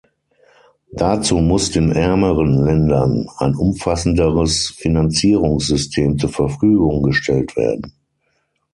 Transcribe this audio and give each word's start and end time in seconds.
Dazu 0.93 1.35
muss 1.37 1.69
den 1.69 1.91
ärmeren 1.91 2.63
Ländern 2.65 3.29
ein 3.37 3.53
umfassenderes 3.53 4.73
Finanzierungssystem 4.79 6.17
zur 6.17 6.29
Verfügung 6.31 7.03
gestellt 7.03 7.55
werden. 7.55 7.93